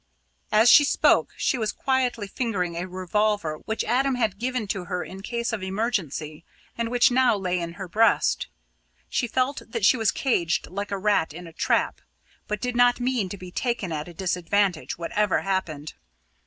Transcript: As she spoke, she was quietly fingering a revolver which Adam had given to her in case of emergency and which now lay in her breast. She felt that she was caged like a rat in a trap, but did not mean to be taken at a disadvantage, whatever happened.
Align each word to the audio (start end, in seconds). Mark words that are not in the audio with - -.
As 0.51 0.67
she 0.71 0.83
spoke, 0.83 1.31
she 1.37 1.59
was 1.59 1.71
quietly 1.71 2.25
fingering 2.25 2.75
a 2.75 2.87
revolver 2.87 3.57
which 3.65 3.83
Adam 3.83 4.15
had 4.15 4.39
given 4.39 4.65
to 4.69 4.85
her 4.85 5.03
in 5.03 5.21
case 5.21 5.53
of 5.53 5.61
emergency 5.61 6.43
and 6.75 6.89
which 6.89 7.11
now 7.11 7.37
lay 7.37 7.59
in 7.59 7.73
her 7.73 7.87
breast. 7.87 8.47
She 9.09 9.27
felt 9.27 9.61
that 9.69 9.85
she 9.85 9.97
was 9.97 10.09
caged 10.09 10.65
like 10.71 10.89
a 10.89 10.97
rat 10.97 11.35
in 11.35 11.45
a 11.45 11.53
trap, 11.53 12.01
but 12.47 12.59
did 12.61 12.75
not 12.75 12.99
mean 12.99 13.29
to 13.29 13.37
be 13.37 13.51
taken 13.51 13.91
at 13.91 14.07
a 14.07 14.13
disadvantage, 14.15 14.97
whatever 14.97 15.41
happened. 15.41 15.93